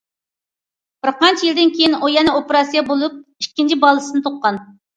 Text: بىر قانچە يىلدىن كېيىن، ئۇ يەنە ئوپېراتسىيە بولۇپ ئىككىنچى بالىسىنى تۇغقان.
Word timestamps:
بىر 1.05 1.13
قانچە 1.19 1.45
يىلدىن 1.49 1.75
كېيىن، 1.75 1.97
ئۇ 2.01 2.11
يەنە 2.15 2.35
ئوپېراتسىيە 2.39 2.85
بولۇپ 2.91 3.21
ئىككىنچى 3.23 3.81
بالىسىنى 3.87 4.27
تۇغقان. 4.29 4.63